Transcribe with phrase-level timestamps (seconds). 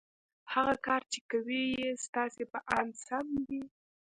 [0.45, 3.63] که هغه کار چې کوئ یې ستاسې په اند سم وي